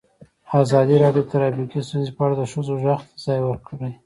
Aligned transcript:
ازادي 0.61 0.95
راډیو 1.03 1.23
د 1.25 1.27
ټرافیکي 1.31 1.79
ستونزې 1.87 2.11
په 2.17 2.21
اړه 2.25 2.35
د 2.37 2.43
ښځو 2.51 2.73
غږ 2.83 2.99
ته 3.07 3.15
ځای 3.25 3.39
ورکړی. 3.43 3.91